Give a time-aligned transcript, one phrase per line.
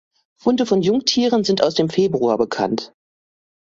[0.39, 2.91] Funde von Jungtieren sind aus dem Februar bekannt.